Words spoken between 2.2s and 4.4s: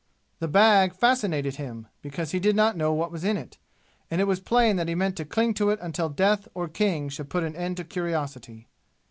he did not know what was in it, and it was